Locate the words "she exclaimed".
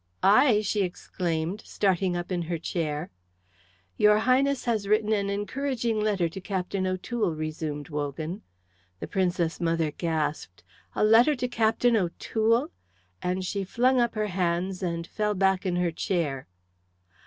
0.61-1.61